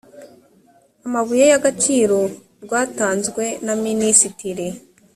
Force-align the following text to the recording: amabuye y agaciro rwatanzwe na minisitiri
amabuye 1.05 1.43
y 1.51 1.55
agaciro 1.59 2.17
rwatanzwe 2.63 3.43
na 3.65 3.73
minisitiri 3.85 4.67